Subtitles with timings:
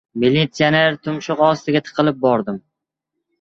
[0.21, 2.59] Militsioner tumshug‘i ostiga tiqilib bordim.